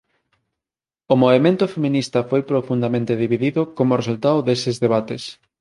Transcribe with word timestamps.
O 1.13 1.15
movemento 1.23 1.65
feminista 1.75 2.19
foi 2.29 2.41
profundamente 2.51 3.13
dividido 3.23 3.61
como 3.77 3.99
resultado 4.01 4.39
deses 4.47 4.75
debates. 4.85 5.23